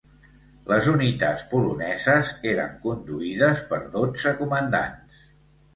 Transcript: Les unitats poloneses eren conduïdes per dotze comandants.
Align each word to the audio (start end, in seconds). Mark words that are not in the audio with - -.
Les 0.69 0.87
unitats 0.93 1.43
poloneses 1.51 2.33
eren 2.55 2.75
conduïdes 2.87 3.63
per 3.75 3.83
dotze 3.99 4.37
comandants. 4.45 5.27